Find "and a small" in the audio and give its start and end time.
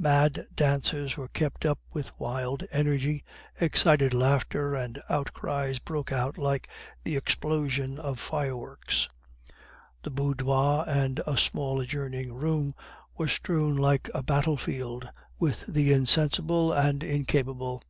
10.88-11.78